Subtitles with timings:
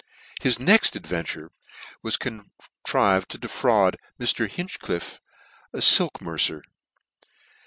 [0.41, 1.51] His next adventure
[2.01, 4.49] was contrived to defraud Mr.
[4.49, 5.19] Hinchcliffe,
[5.73, 6.63] a filk mercer.